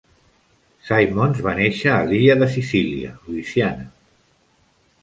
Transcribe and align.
Simmons 0.87 1.43
va 1.49 1.53
néixer 1.59 1.93
a 1.97 2.01
l'illa 2.09 2.39
de 2.41 2.51
Sicília, 2.55 3.13
Louisiana. 3.29 3.89